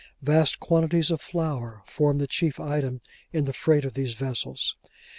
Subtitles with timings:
[0.23, 3.01] Vast quantities of flour form the chief item
[3.31, 4.75] in the freight of these vessels.